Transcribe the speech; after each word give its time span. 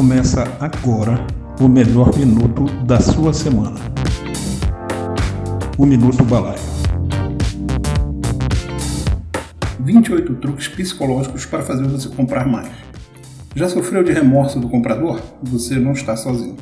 Começa 0.00 0.44
agora 0.58 1.26
o 1.60 1.68
melhor 1.68 2.16
minuto 2.16 2.64
da 2.86 2.98
sua 2.98 3.34
semana. 3.34 3.76
O 5.76 5.84
Minuto 5.84 6.24
Balaio. 6.24 6.58
28 9.78 10.36
truques 10.36 10.68
psicológicos 10.68 11.44
para 11.44 11.62
fazer 11.62 11.86
você 11.86 12.08
comprar 12.08 12.46
mais. 12.46 12.70
Já 13.54 13.68
sofreu 13.68 14.02
de 14.02 14.10
remorso 14.10 14.58
do 14.58 14.70
comprador? 14.70 15.20
Você 15.42 15.78
não 15.78 15.92
está 15.92 16.16
sozinho. 16.16 16.56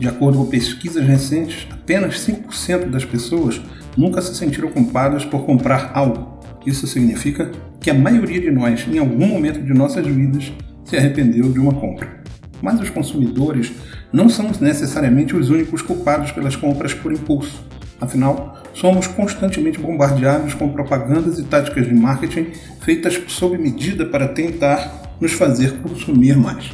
De 0.00 0.08
acordo 0.08 0.38
com 0.38 0.46
pesquisas 0.46 1.06
recentes, 1.06 1.68
apenas 1.70 2.26
5% 2.26 2.88
das 2.88 3.04
pessoas 3.04 3.60
nunca 3.94 4.22
se 4.22 4.34
sentiram 4.34 4.70
culpadas 4.70 5.22
por 5.22 5.44
comprar 5.44 5.90
algo. 5.92 6.40
Isso 6.64 6.86
significa 6.86 7.52
que 7.78 7.90
a 7.90 7.94
maioria 7.94 8.40
de 8.40 8.50
nós, 8.50 8.88
em 8.88 8.96
algum 8.96 9.26
momento 9.26 9.60
de 9.62 9.74
nossas 9.74 10.06
vidas, 10.06 10.50
se 10.82 10.96
arrependeu 10.96 11.52
de 11.52 11.58
uma 11.58 11.74
compra. 11.74 12.23
Mas 12.64 12.80
os 12.80 12.88
consumidores 12.88 13.72
não 14.10 14.30
são 14.30 14.50
necessariamente 14.58 15.36
os 15.36 15.50
únicos 15.50 15.82
culpados 15.82 16.32
pelas 16.32 16.56
compras 16.56 16.94
por 16.94 17.12
impulso. 17.12 17.62
Afinal, 18.00 18.56
somos 18.72 19.06
constantemente 19.06 19.78
bombardeados 19.78 20.54
com 20.54 20.70
propagandas 20.70 21.38
e 21.38 21.44
táticas 21.44 21.86
de 21.86 21.94
marketing 21.94 22.52
feitas 22.80 23.20
sob 23.28 23.58
medida 23.58 24.06
para 24.06 24.28
tentar 24.28 25.14
nos 25.20 25.32
fazer 25.32 25.74
consumir 25.82 26.38
mais. 26.38 26.72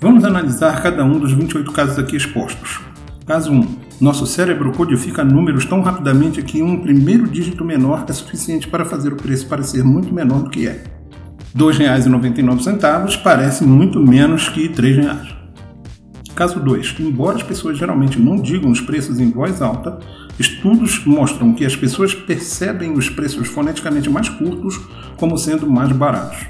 Vamos 0.00 0.24
analisar 0.24 0.82
cada 0.82 1.04
um 1.04 1.18
dos 1.18 1.34
28 1.34 1.70
casos 1.72 1.98
aqui 1.98 2.16
expostos. 2.16 2.80
Caso 3.26 3.52
1. 3.52 3.76
Nosso 4.00 4.26
cérebro 4.26 4.72
codifica 4.72 5.22
números 5.22 5.66
tão 5.66 5.82
rapidamente 5.82 6.42
que 6.42 6.62
um 6.62 6.80
primeiro 6.80 7.28
dígito 7.28 7.62
menor 7.66 8.06
é 8.08 8.12
suficiente 8.14 8.66
para 8.66 8.86
fazer 8.86 9.12
o 9.12 9.16
preço 9.16 9.46
parecer 9.46 9.84
muito 9.84 10.12
menor 10.12 10.44
do 10.44 10.50
que 10.50 10.66
é. 10.66 11.01
R$ 11.54 11.60
2,99 11.60 13.22
parece 13.22 13.62
muito 13.64 14.00
menos 14.00 14.48
que 14.48 14.68
R$ 14.68 14.74
3,00. 14.74 15.34
Caso 16.34 16.58
2. 16.58 16.96
Embora 17.00 17.36
as 17.36 17.42
pessoas 17.42 17.76
geralmente 17.76 18.18
não 18.18 18.36
digam 18.36 18.70
os 18.70 18.80
preços 18.80 19.20
em 19.20 19.30
voz 19.30 19.60
alta, 19.60 19.98
estudos 20.38 21.04
mostram 21.04 21.52
que 21.52 21.66
as 21.66 21.76
pessoas 21.76 22.14
percebem 22.14 22.92
os 22.92 23.10
preços 23.10 23.48
foneticamente 23.48 24.08
mais 24.08 24.30
curtos 24.30 24.80
como 25.18 25.36
sendo 25.36 25.70
mais 25.70 25.92
baratos. 25.92 26.46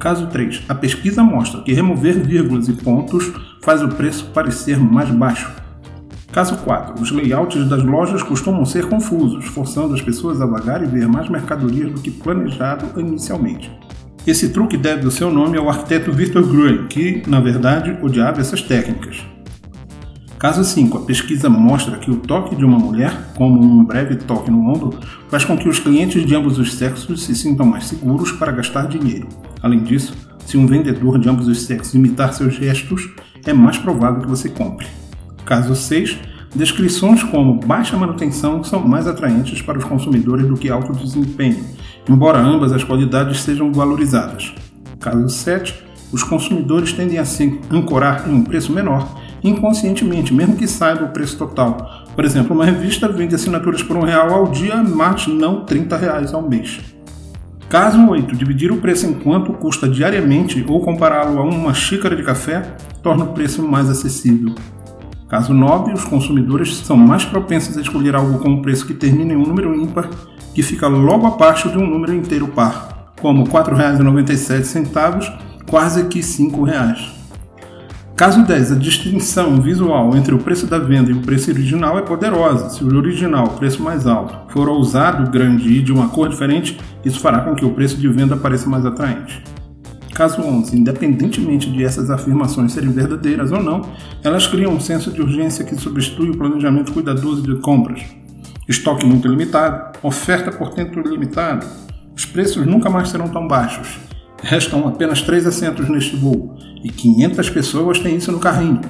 Caso 0.00 0.26
3. 0.26 0.64
A 0.68 0.74
pesquisa 0.74 1.22
mostra 1.22 1.62
que 1.62 1.72
remover 1.72 2.26
vírgulas 2.26 2.66
e 2.68 2.72
pontos 2.72 3.30
faz 3.62 3.82
o 3.82 3.88
preço 3.88 4.26
parecer 4.34 4.80
mais 4.80 5.08
baixo. 5.10 5.48
Caso 6.32 6.56
4. 6.56 7.00
Os 7.00 7.12
layouts 7.12 7.68
das 7.68 7.84
lojas 7.84 8.22
costumam 8.22 8.64
ser 8.64 8.88
confusos, 8.88 9.44
forçando 9.44 9.94
as 9.94 10.02
pessoas 10.02 10.40
a 10.40 10.46
vagar 10.46 10.82
e 10.82 10.86
ver 10.86 11.06
mais 11.06 11.28
mercadorias 11.28 11.92
do 11.92 12.00
que 12.00 12.10
planejado 12.10 12.98
inicialmente. 12.98 13.70
Esse 14.24 14.50
truque 14.50 14.76
deve 14.76 15.04
o 15.04 15.10
seu 15.10 15.32
nome 15.32 15.58
ao 15.58 15.68
arquiteto 15.68 16.12
Victor 16.12 16.46
Gruen, 16.46 16.86
que, 16.86 17.24
na 17.26 17.40
verdade, 17.40 17.98
odiava 18.00 18.40
essas 18.40 18.62
técnicas. 18.62 19.20
Caso 20.38 20.62
5. 20.62 20.98
A 20.98 21.00
pesquisa 21.00 21.50
mostra 21.50 21.98
que 21.98 22.10
o 22.10 22.16
toque 22.16 22.54
de 22.54 22.64
uma 22.64 22.78
mulher, 22.78 23.32
como 23.34 23.60
um 23.60 23.84
breve 23.84 24.14
toque 24.16 24.48
no 24.48 24.68
ombro, 24.68 24.96
faz 25.28 25.44
com 25.44 25.56
que 25.56 25.68
os 25.68 25.80
clientes 25.80 26.24
de 26.24 26.36
ambos 26.36 26.56
os 26.58 26.74
sexos 26.74 27.24
se 27.24 27.34
sintam 27.34 27.66
mais 27.66 27.86
seguros 27.86 28.30
para 28.30 28.52
gastar 28.52 28.86
dinheiro. 28.86 29.28
Além 29.60 29.82
disso, 29.82 30.14
se 30.46 30.56
um 30.56 30.66
vendedor 30.66 31.18
de 31.18 31.28
ambos 31.28 31.48
os 31.48 31.62
sexos 31.62 31.94
imitar 31.94 32.32
seus 32.32 32.54
gestos, 32.54 33.08
é 33.44 33.52
mais 33.52 33.76
provável 33.76 34.22
que 34.22 34.28
você 34.28 34.48
compre. 34.48 34.86
Caso 35.44 35.74
6, 35.74 36.16
descrições 36.54 37.24
como 37.24 37.54
baixa 37.54 37.96
manutenção 37.96 38.62
são 38.62 38.86
mais 38.86 39.08
atraentes 39.08 39.60
para 39.62 39.78
os 39.78 39.84
consumidores 39.84 40.46
do 40.46 40.56
que 40.56 40.70
alto 40.70 40.92
desempenho, 40.92 41.64
embora 42.08 42.38
ambas 42.38 42.72
as 42.72 42.84
qualidades 42.84 43.42
sejam 43.42 43.72
valorizadas. 43.72 44.52
Caso 45.00 45.28
7, 45.28 45.82
os 46.12 46.22
consumidores 46.22 46.92
tendem 46.92 47.18
a 47.18 47.24
se 47.24 47.60
ancorar 47.70 48.28
em 48.28 48.34
um 48.34 48.44
preço 48.44 48.72
menor 48.72 49.22
inconscientemente, 49.42 50.32
mesmo 50.32 50.56
que 50.56 50.68
saiba 50.68 51.04
o 51.04 51.08
preço 51.08 51.36
total. 51.36 52.06
Por 52.14 52.24
exemplo, 52.24 52.54
uma 52.54 52.64
revista 52.64 53.08
vende 53.08 53.34
assinaturas 53.34 53.82
por 53.82 53.96
um 53.96 54.02
real 54.02 54.32
ao 54.32 54.48
dia, 54.48 54.76
mas 54.82 55.26
não 55.26 55.64
30 55.64 55.96
reais 55.96 56.34
ao 56.34 56.42
mês. 56.42 56.80
Caso 57.68 58.06
8. 58.06 58.36
Dividir 58.36 58.70
o 58.70 58.76
preço 58.76 59.06
em 59.06 59.14
quanto 59.14 59.52
custa 59.54 59.88
diariamente 59.88 60.64
ou 60.68 60.80
compará-lo 60.82 61.38
a 61.38 61.42
uma 61.42 61.72
xícara 61.72 62.14
de 62.14 62.22
café 62.22 62.76
torna 63.02 63.24
o 63.24 63.32
preço 63.32 63.62
mais 63.62 63.88
acessível. 63.88 64.54
Caso 65.28 65.54
9, 65.54 65.94
os 65.94 66.04
consumidores 66.04 66.76
são 66.76 66.96
mais 66.96 67.24
propensos 67.24 67.78
a 67.78 67.80
escolher 67.80 68.14
algo 68.14 68.38
com 68.38 68.50
um 68.50 68.62
preço 68.62 68.86
que 68.86 68.92
termina 68.92 69.32
em 69.32 69.36
um 69.36 69.46
número 69.46 69.74
ímpar 69.74 70.10
que 70.54 70.62
fica 70.62 70.86
logo 70.88 71.26
abaixo 71.26 71.70
de 71.70 71.78
um 71.78 71.86
número 71.86 72.14
inteiro 72.14 72.48
par, 72.48 73.12
como 73.20 73.44
R$ 73.44 73.50
4,97, 73.50 75.32
quase 75.66 76.04
que 76.04 76.18
R$ 76.18 76.24
5,00. 76.24 77.22
Caso 78.14 78.44
10, 78.44 78.72
a 78.72 78.74
distinção 78.76 79.60
visual 79.60 80.14
entre 80.16 80.34
o 80.34 80.38
preço 80.38 80.66
da 80.66 80.78
venda 80.78 81.10
e 81.10 81.14
o 81.14 81.22
preço 81.22 81.50
original 81.50 81.98
é 81.98 82.02
poderosa. 82.02 82.68
Se 82.70 82.84
o 82.84 82.96
original, 82.96 83.46
o 83.46 83.58
preço 83.58 83.82
mais 83.82 84.06
alto, 84.06 84.52
for 84.52 84.68
ousado, 84.68 85.30
grande 85.30 85.68
e 85.68 85.82
de 85.82 85.92
uma 85.92 86.08
cor 86.08 86.28
diferente, 86.28 86.78
isso 87.04 87.18
fará 87.18 87.40
com 87.40 87.54
que 87.54 87.64
o 87.64 87.70
preço 87.70 87.96
de 87.96 88.06
venda 88.08 88.36
pareça 88.36 88.68
mais 88.68 88.84
atraente. 88.84 89.42
Caso 90.14 90.42
11, 90.42 90.78
independentemente 90.78 91.70
de 91.70 91.82
essas 91.82 92.10
afirmações 92.10 92.72
serem 92.72 92.90
verdadeiras 92.90 93.50
ou 93.50 93.62
não, 93.62 93.80
elas 94.22 94.46
criam 94.46 94.74
um 94.74 94.80
senso 94.80 95.10
de 95.10 95.22
urgência 95.22 95.64
que 95.64 95.74
substitui 95.74 96.30
o 96.30 96.36
planejamento 96.36 96.92
cuidadoso 96.92 97.40
de 97.40 97.60
compras. 97.60 98.02
Estoque 98.68 99.04
muito 99.04 99.26
limitado, 99.26 99.98
oferta 100.02 100.52
por 100.52 100.70
tempo 100.70 101.00
limitado, 101.00 101.66
os 102.16 102.24
preços 102.24 102.64
nunca 102.64 102.88
mais 102.88 103.08
serão 103.08 103.28
tão 103.28 103.48
baixos. 103.48 103.98
Restam 104.40 104.86
apenas 104.86 105.20
três 105.20 105.46
assentos 105.46 105.88
neste 105.88 106.16
voo 106.16 106.56
e 106.84 106.88
500 106.88 107.50
pessoas 107.50 107.98
têm 107.98 108.16
isso 108.16 108.30
no 108.30 108.38
carrinho. 108.38 108.80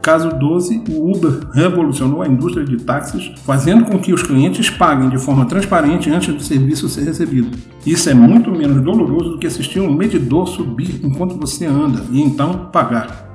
Caso 0.00 0.30
12, 0.30 0.84
o 0.90 1.10
Uber 1.10 1.40
revolucionou 1.52 2.22
a 2.22 2.28
indústria 2.28 2.64
de 2.64 2.76
táxis, 2.76 3.32
fazendo 3.44 3.86
com 3.86 3.98
que 3.98 4.12
os 4.12 4.22
clientes 4.22 4.70
paguem 4.70 5.08
de 5.08 5.18
forma 5.18 5.44
transparente 5.46 6.08
antes 6.08 6.32
do 6.32 6.40
serviço 6.40 6.88
ser 6.88 7.02
recebido. 7.02 7.58
Isso 7.84 8.08
é 8.08 8.14
muito 8.14 8.52
menos 8.52 8.84
doloroso 8.84 9.30
do 9.30 9.38
que 9.38 9.48
assistir 9.48 9.80
um 9.80 9.92
medidor 9.92 10.46
subir 10.46 11.00
enquanto 11.02 11.36
você 11.36 11.66
anda 11.66 12.04
e 12.12 12.22
então 12.22 12.68
pagar. 12.72 13.25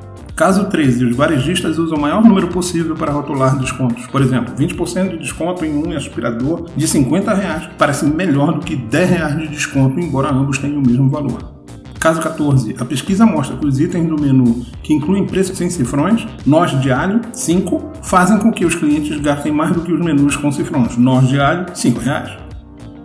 Caso 0.41 0.65
13, 0.65 1.05
os 1.05 1.15
varejistas 1.15 1.77
usam 1.77 1.99
o 1.99 2.01
maior 2.01 2.23
número 2.23 2.47
possível 2.47 2.95
para 2.95 3.11
rotular 3.11 3.59
descontos. 3.59 4.07
Por 4.07 4.23
exemplo, 4.23 4.55
20% 4.55 5.11
de 5.11 5.17
desconto 5.19 5.63
em 5.63 5.71
um 5.71 5.95
aspirador 5.95 6.67
de 6.75 6.87
50 6.87 7.31
reais 7.31 7.69
parece 7.77 8.07
melhor 8.07 8.51
do 8.51 8.61
que 8.61 8.75
10 8.75 9.09
reais 9.11 9.37
de 9.37 9.47
desconto, 9.49 9.99
embora 9.99 10.33
ambos 10.33 10.57
tenham 10.57 10.79
o 10.79 10.81
mesmo 10.81 11.07
valor. 11.11 11.61
Caso 11.99 12.19
14. 12.19 12.75
A 12.79 12.85
pesquisa 12.85 13.23
mostra 13.23 13.55
que 13.55 13.67
os 13.67 13.79
itens 13.79 14.09
do 14.09 14.19
menu 14.19 14.65
que 14.81 14.95
incluem 14.95 15.27
preços 15.27 15.55
sem 15.55 15.69
cifrões, 15.69 16.25
nós 16.43 16.71
de 16.81 16.91
alho, 16.91 17.21
5, 17.31 17.91
fazem 18.01 18.39
com 18.39 18.51
que 18.51 18.65
os 18.65 18.73
clientes 18.73 19.21
gastem 19.21 19.51
mais 19.51 19.73
do 19.73 19.81
que 19.81 19.93
os 19.93 20.03
menus 20.03 20.35
com 20.35 20.51
cifrões, 20.51 20.97
nós 20.97 21.27
de 21.27 21.39
alho, 21.39 21.67
5 21.71 21.99
reais. 21.99 22.31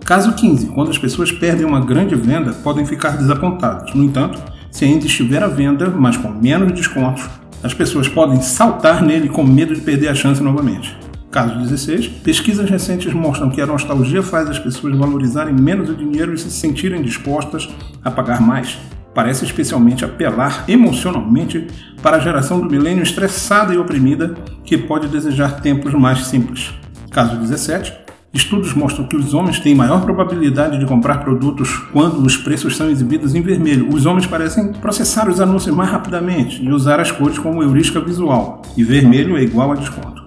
Caso 0.07 0.33
15. 0.33 0.69
Quando 0.69 0.89
as 0.89 0.97
pessoas 0.97 1.31
perdem 1.31 1.67
uma 1.67 1.85
grande 1.85 2.15
venda, 2.15 2.55
podem 2.55 2.87
ficar 2.87 3.19
desapontadas. 3.19 3.93
No 3.93 4.05
entanto, 4.05 4.56
se 4.77 4.85
ainda 4.85 5.07
estiver 5.07 5.43
à 5.43 5.47
venda, 5.47 5.89
mas 5.89 6.19
com 6.19 6.29
menos 6.29 6.71
descontos, 6.71 7.27
as 7.63 7.73
pessoas 7.73 8.09
podem 8.09 8.43
saltar 8.43 9.03
nele 9.03 9.27
com 9.27 9.43
medo 9.43 9.75
de 9.75 9.81
perder 9.81 10.09
a 10.09 10.15
chance 10.15 10.43
novamente. 10.43 10.95
Caso 11.31 11.59
16, 11.59 12.09
pesquisas 12.23 12.69
recentes 12.69 13.11
mostram 13.15 13.49
que 13.49 13.63
a 13.63 13.67
nostalgia 13.67 14.23
faz 14.23 14.51
as 14.51 14.59
pessoas 14.59 14.95
valorizarem 14.95 15.55
menos 15.55 15.89
o 15.89 15.95
dinheiro 15.95 16.35
e 16.35 16.37
se 16.37 16.51
sentirem 16.51 17.01
dispostas 17.01 17.67
a 18.05 18.11
pagar 18.11 18.39
mais. 18.39 18.77
Parece 19.15 19.47
especialmente 19.47 20.05
apelar 20.05 20.67
emocionalmente 20.69 21.69
para 22.03 22.19
a 22.19 22.21
geração 22.21 22.61
do 22.61 22.69
milênio 22.69 23.03
estressada 23.03 23.73
e 23.73 23.79
oprimida 23.79 24.35
que 24.63 24.77
pode 24.77 25.09
desejar 25.09 25.63
tempos 25.63 25.95
mais 25.95 26.27
simples. 26.27 26.75
Caso 27.11 27.39
17, 27.39 27.95
estudos 28.37 28.75
mostram 28.75 29.07
que 29.07 29.17
os 29.17 29.35
homens 29.35 29.59
têm 29.59 29.75
maior 29.75 30.03
probabilidade 30.03 30.79
de 30.79 30.87
comprar 30.87 31.25
produtos 31.25 31.77
quando 31.93 32.19
os 32.25 32.37
preços 32.37 32.77
são 32.77 32.89
exibidos 32.91 33.35
em 33.35 33.41
vermelho. 33.41 33.89
Os 33.93 34.07
homens 34.07 34.27
parecem 34.27 34.73
processar 34.73 35.29
os 35.29 35.41
anúncios 35.41 35.75
mais 35.75 35.91
rapidamente 35.91 36.63
e 36.63 36.71
usar 36.71 37.01
as 37.01 37.11
cores 37.11 37.39
como 37.39 37.63
heurística 37.63 38.01
visual, 38.01 38.63
e 38.77 38.85
vermelho 38.85 39.37
é 39.37 39.43
igual 39.43 39.73
a 39.73 39.75
desconto. 39.75 40.25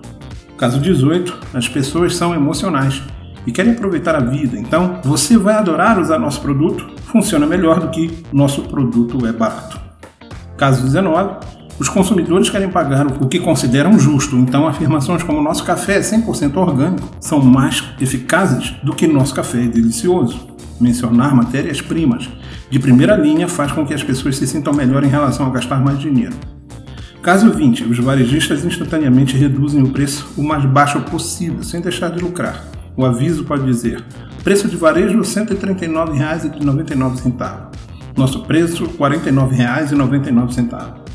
Caso 0.57 0.79
18, 0.79 1.37
as 1.53 1.69
pessoas 1.69 2.15
são 2.15 2.33
emocionais 2.33 3.01
e 3.47 3.51
querem 3.51 3.71
aproveitar 3.71 4.15
a 4.15 4.19
vida. 4.19 4.57
Então, 4.57 4.99
você 5.03 5.37
vai 5.37 5.55
adorar 5.55 5.99
usar 5.99 6.19
nosso 6.19 6.41
produto, 6.41 6.85
funciona 7.05 7.45
melhor 7.45 7.79
do 7.79 7.89
que 7.89 8.11
nosso 8.33 8.63
produto 8.63 9.25
é 9.25 9.31
barato. 9.31 9.79
Caso 10.57 10.83
19, 10.83 11.35
os 11.79 11.87
consumidores 11.87 12.49
querem 12.49 12.67
pagar 12.69 13.07
o 13.07 13.27
que 13.27 13.39
consideram 13.39 13.97
justo, 13.97 14.35
então 14.35 14.67
afirmações 14.67 15.23
como 15.23 15.41
nosso 15.41 15.63
café 15.63 15.97
é 15.97 16.01
100% 16.01 16.57
orgânico 16.57 17.09
são 17.21 17.41
mais 17.41 17.81
eficazes 18.01 18.71
do 18.83 18.93
que 18.93 19.07
nosso 19.07 19.33
café 19.33 19.63
é 19.63 19.67
delicioso. 19.67 20.45
Mencionar 20.79 21.33
matérias-primas 21.33 22.29
de 22.69 22.79
primeira 22.79 23.15
linha 23.15 23.47
faz 23.47 23.71
com 23.71 23.85
que 23.85 23.93
as 23.93 24.03
pessoas 24.03 24.35
se 24.35 24.45
sintam 24.45 24.73
melhor 24.73 25.05
em 25.05 25.09
relação 25.09 25.45
a 25.45 25.49
gastar 25.49 25.81
mais 25.81 25.97
dinheiro. 25.99 26.35
Caso 27.21 27.49
20, 27.51 27.85
os 27.85 27.99
varejistas 27.99 28.65
instantaneamente 28.65 29.37
reduzem 29.37 29.81
o 29.81 29.89
preço 29.89 30.33
o 30.37 30.43
mais 30.43 30.65
baixo 30.65 30.99
possível, 31.01 31.63
sem 31.63 31.79
deixar 31.81 32.11
de 32.11 32.19
lucrar. 32.19 32.65
O 32.95 33.05
aviso 33.05 33.45
pode 33.45 33.65
dizer: 33.65 34.03
preço 34.43 34.67
de 34.67 34.75
varejo 34.75 35.17
R$ 35.17 35.23
139,99. 35.23 37.69
Nosso 38.17 38.43
preço 38.43 38.83
R$ 38.85 38.91
49,99. 38.97 41.08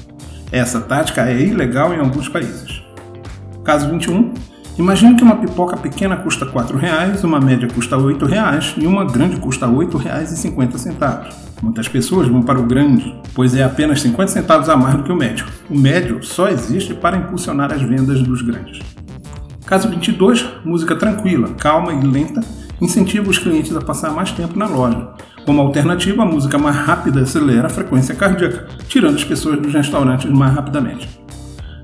Essa 0.55 0.81
tática 0.81 1.29
é 1.29 1.43
ilegal 1.43 1.93
em 1.93 1.99
alguns 1.99 2.29
países. 2.29 2.81
Caso 3.65 3.91
21. 3.91 4.35
Imagine 4.79 5.17
que 5.17 5.25
uma 5.25 5.35
pipoca 5.35 5.77
pequena 5.77 6.17
custa 6.17 6.45
R$ 6.45 6.53
4,00, 6.53 7.25
uma 7.25 7.41
média 7.41 7.67
custa 7.67 7.97
R$ 7.97 8.05
8,00 8.05 8.75
e 8.81 8.87
uma 8.87 9.05
grande 9.05 9.41
custa 9.41 9.67
R$ 9.67 9.73
8,50. 9.73 11.27
Muitas 11.61 11.89
pessoas 11.89 12.29
vão 12.29 12.41
para 12.41 12.61
o 12.61 12.63
grande, 12.63 13.21
pois 13.35 13.57
é 13.57 13.65
apenas 13.65 14.01
50 14.01 14.31
centavos 14.31 14.69
a 14.69 14.77
mais 14.77 14.95
do 14.95 15.03
que 15.03 15.11
o 15.11 15.17
médio. 15.17 15.45
O 15.69 15.77
médio 15.77 16.23
só 16.23 16.47
existe 16.47 16.95
para 16.95 17.17
impulsionar 17.17 17.73
as 17.73 17.83
vendas 17.83 18.23
dos 18.23 18.41
grandes. 18.41 18.79
Caso 19.67 19.89
22, 19.89 20.47
música 20.65 20.95
tranquila, 20.95 21.49
calma 21.55 21.93
e 21.93 22.01
lenta 22.01 22.41
incentiva 22.81 23.31
os 23.31 23.39
clientes 23.39 23.75
a 23.77 23.81
passar 23.81 24.11
mais 24.13 24.33
tempo 24.33 24.59
na 24.59 24.67
loja. 24.67 25.09
Como 25.45 25.61
alternativa, 25.61 26.23
a 26.23 26.27
música 26.27 26.57
mais 26.57 26.77
rápida 26.77 27.21
acelera 27.21 27.67
a 27.67 27.71
frequência 27.71 28.15
cardíaca, 28.15 28.67
tirando 28.89 29.17
as 29.17 29.25
pessoas 29.25 29.61
dos 29.61 29.73
restaurantes 29.73 30.31
mais 30.31 30.55
rapidamente. 30.55 31.09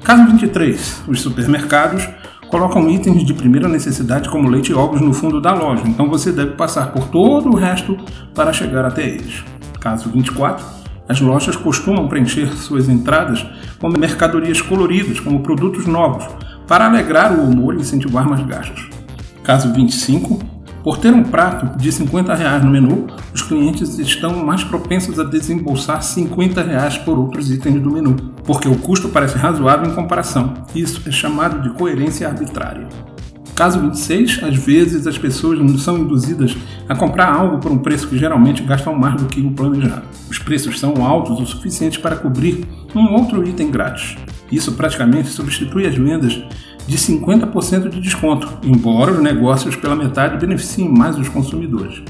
Caso 0.03 0.25
23, 0.27 1.03
os 1.07 1.21
supermercados 1.21 2.09
colocam 2.49 2.91
itens 2.91 3.25
de 3.25 3.33
primeira 3.33 3.69
necessidade 3.69 4.29
como 4.29 4.49
leite 4.49 4.73
e 4.73 4.75
ovos 4.75 5.01
no 5.01 5.13
fundo 5.13 5.41
da 5.41 5.55
loja, 5.55 5.85
então 5.87 6.09
você 6.09 6.33
deve 6.33 6.53
passar 6.53 6.91
por 6.91 7.09
todo 7.09 7.49
o 7.51 7.55
resto 7.55 7.97
para 8.35 8.53
chegar 8.53 8.85
até 8.85 9.07
eles. 9.07 9.45
Caso 9.79 10.11
24, 10.11 10.65
as 11.09 11.21
lojas 11.21 11.55
costumam 11.55 12.09
preencher 12.09 12.53
suas 12.53 12.89
entradas 12.89 13.47
com 13.79 13.89
mercadorias 13.89 14.61
coloridas, 14.61 15.21
como 15.21 15.41
produtos 15.41 15.87
novos, 15.87 16.27
para 16.67 16.87
alegrar 16.87 17.33
o 17.33 17.43
humor 17.43 17.75
e 17.75 17.81
incentivar 17.81 18.29
mais 18.29 18.45
gastos. 18.47 18.89
Caso 19.43 19.73
25, 19.73 20.39
por 20.83 20.97
ter 20.99 21.13
um 21.13 21.23
prato 21.23 21.79
de 21.79 21.93
50 21.93 22.35
reais 22.35 22.65
no 22.65 22.71
menu, 22.71 23.07
os 23.35 23.43
clientes 23.43 23.99
estão 23.99 24.45
mais 24.45 24.65
propensos 24.65 25.19
a 25.19 25.25
desembolsar 25.25 26.03
50 26.03 26.63
reais 26.63 26.97
por 26.97 27.19
outros 27.19 27.51
itens 27.51 27.81
do 27.83 27.91
menu, 27.91 28.17
porque 28.45 28.69
o 28.69 28.77
custo 28.77 29.09
parece 29.11 29.37
razoável 29.37 29.91
em 29.91 29.95
comparação. 29.95 30.55
Isso 30.75 31.03
é 31.07 31.13
chamado 31.13 31.63
de 31.63 31.77
coerência 31.77 32.27
arbitrária. 32.27 32.89
Caso 33.55 33.79
26, 33.79 34.43
às 34.43 34.57
vezes 34.57 35.07
as 35.07 35.19
pessoas 35.19 35.59
são 35.83 35.99
induzidas 35.99 36.57
a 36.89 36.97
comprar 36.97 37.31
algo 37.31 37.59
por 37.59 37.71
um 37.71 37.77
preço 37.77 38.09
que 38.09 38.17
geralmente 38.17 38.63
gastam 38.63 38.95
mais 38.95 39.21
do 39.21 39.27
que 39.27 39.43
o 39.43 39.51
planejado. 39.51 40.05
Os 40.31 40.39
preços 40.39 40.81
são 40.81 41.05
altos 41.05 41.39
o 41.39 41.45
suficiente 41.45 42.01
para 42.01 42.17
cobrir 42.17 42.65
um 42.95 43.13
outro 43.13 43.47
item 43.47 43.71
grátis. 43.71 44.17
Isso 44.51 44.73
praticamente 44.73 45.29
substitui 45.29 45.87
as 45.87 45.95
vendas 45.95 46.43
de 46.87 46.97
50% 46.97 47.89
de 47.89 48.01
desconto, 48.01 48.49
embora 48.63 49.13
os 49.13 49.23
negócios 49.23 49.77
pela 49.77 49.97
metade 49.97 50.39
beneficiem 50.39 50.89
mais 50.89 51.19
os 51.19 51.29
consumidores. 51.29 52.03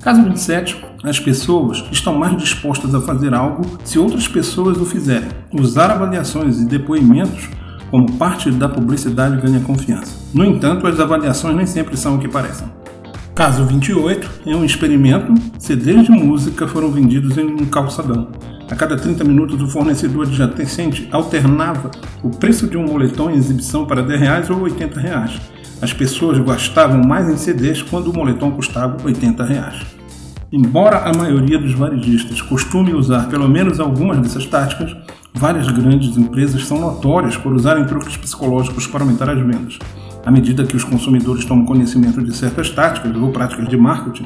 Caso 0.00 0.22
27, 0.22 0.84
as 1.04 1.20
pessoas 1.20 1.84
estão 1.92 2.18
mais 2.18 2.36
dispostas 2.36 2.94
a 2.94 3.00
fazer 3.00 3.32
algo 3.34 3.78
se 3.84 3.98
outras 3.98 4.26
pessoas 4.26 4.76
o 4.78 4.84
fizerem. 4.84 5.28
Usar 5.52 5.90
avaliações 5.90 6.60
e 6.60 6.66
depoimentos 6.66 7.48
como 7.90 8.10
parte 8.12 8.50
da 8.50 8.68
publicidade 8.68 9.40
ganha 9.40 9.60
confiança. 9.60 10.16
No 10.34 10.44
entanto, 10.44 10.86
as 10.86 10.98
avaliações 10.98 11.54
nem 11.54 11.66
sempre 11.66 11.96
são 11.96 12.16
o 12.16 12.18
que 12.18 12.26
parecem. 12.26 12.66
Caso 13.34 13.64
28 13.64 14.28
é 14.46 14.56
um 14.56 14.64
experimento: 14.64 15.32
CDs 15.58 16.04
de 16.04 16.10
música 16.10 16.66
foram 16.66 16.90
vendidos 16.90 17.38
em 17.38 17.46
um 17.46 17.64
calçadão. 17.66 18.28
A 18.70 18.74
cada 18.74 18.96
30 18.96 19.24
minutos, 19.24 19.60
o 19.60 19.66
fornecedor 19.68 20.26
adjacente 20.26 21.08
alternava 21.12 21.90
o 22.22 22.30
preço 22.30 22.66
de 22.66 22.76
um 22.76 22.86
moletom 22.86 23.30
em 23.30 23.36
exibição 23.36 23.84
para 23.84 24.02
10 24.02 24.20
reais 24.20 24.50
ou 24.50 24.60
80 24.60 25.00
reais. 25.00 25.40
As 25.80 25.92
pessoas 25.92 26.38
gastavam 26.38 27.02
mais 27.02 27.28
em 27.28 27.36
CDs 27.36 27.82
quando 27.82 28.08
o 28.08 28.14
moletom 28.14 28.52
custava 28.52 28.96
80 29.04 29.44
reais. 29.44 29.82
Embora 30.52 30.98
a 30.98 31.16
maioria 31.16 31.58
dos 31.58 31.72
varejistas 31.72 32.42
costume 32.42 32.92
usar 32.92 33.28
pelo 33.28 33.48
menos 33.48 33.80
algumas 33.80 34.18
dessas 34.18 34.46
táticas, 34.46 34.94
várias 35.34 35.66
grandes 35.68 36.16
empresas 36.16 36.66
são 36.66 36.78
notórias 36.78 37.36
por 37.36 37.52
usarem 37.52 37.86
truques 37.86 38.16
psicológicos 38.16 38.86
para 38.86 39.02
aumentar 39.02 39.30
as 39.30 39.38
vendas. 39.38 39.78
À 40.24 40.30
medida 40.30 40.64
que 40.64 40.76
os 40.76 40.84
consumidores 40.84 41.44
tomam 41.44 41.64
conhecimento 41.64 42.22
de 42.22 42.36
certas 42.36 42.70
táticas 42.70 43.16
ou 43.16 43.30
práticas 43.32 43.66
de 43.66 43.76
marketing, 43.76 44.24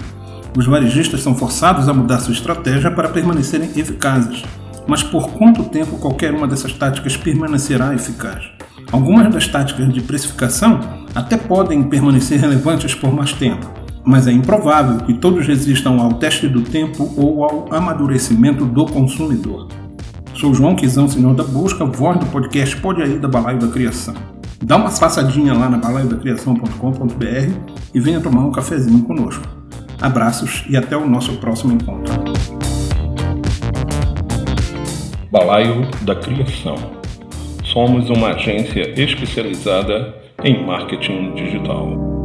os 0.57 0.67
varejistas 0.67 1.23
são 1.23 1.35
forçados 1.35 1.87
a 1.87 1.93
mudar 1.93 2.19
sua 2.19 2.33
estratégia 2.33 2.91
para 2.91 3.11
permanecerem 3.11 3.71
eficazes. 3.77 4.43
Mas 4.87 5.03
por 5.03 5.31
quanto 5.33 5.65
tempo 5.65 5.99
qualquer 5.99 6.33
uma 6.33 6.49
dessas 6.49 6.73
táticas 6.73 7.17
permanecerá 7.17 7.95
eficaz? 7.95 8.45
Algumas 8.91 9.31
das 9.33 9.47
táticas 9.47 9.93
de 9.93 10.01
precificação 10.01 10.81
até 11.15 11.37
podem 11.37 11.83
permanecer 11.83 12.41
relevantes 12.41 12.95
por 12.95 13.13
mais 13.13 13.33
tempo, 13.33 13.69
mas 14.05 14.27
é 14.27 14.33
improvável 14.33 14.99
que 15.05 15.15
todos 15.15 15.47
resistam 15.47 16.01
ao 16.01 16.15
teste 16.15 16.49
do 16.49 16.63
tempo 16.63 17.13
ou 17.17 17.45
ao 17.45 17.75
amadurecimento 17.75 18.65
do 18.65 18.87
consumidor. 18.87 19.69
Sou 20.35 20.55
João 20.55 20.77
Quizão, 20.77 21.09
senhor 21.09 21.35
da 21.35 21.45
busca, 21.45 21.85
voz 21.85 22.19
do 22.19 22.27
podcast 22.27 22.77
Pode 22.77 23.03
Aí 23.03 23.19
da 23.19 23.29
Balaio 23.29 23.59
da 23.59 23.69
Criação. 23.69 24.15
Dá 24.63 24.77
uma 24.77 24.91
passadinha 24.91 25.53
lá 25.53 25.69
na 25.69 25.79
balaiodacriação.com.br 25.79 27.75
e 27.93 28.01
venha 28.01 28.21
tomar 28.21 28.45
um 28.45 28.53
cafezinho 28.53 29.03
conosco. 29.03 29.56
Abraços 30.01 30.65
e 30.69 30.77
até 30.77 30.97
o 30.97 31.09
nosso 31.09 31.37
próximo 31.39 31.73
encontro. 31.73 32.13
Balaio 35.31 35.89
da 36.03 36.15
Criação. 36.15 36.77
Somos 37.65 38.09
uma 38.09 38.29
agência 38.29 39.01
especializada 39.01 40.15
em 40.45 40.65
marketing 40.65 41.35
digital. 41.35 42.16